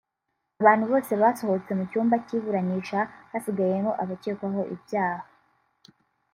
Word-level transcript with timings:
Abantu 0.61 0.85
bose 0.91 1.11
basohotse 1.21 1.71
mu 1.77 1.83
cyumba 1.89 2.15
cy’iburanisha 2.25 2.99
hasigayemo 3.31 3.91
abakekwaho 4.03 4.61
ibyaha 4.75 5.25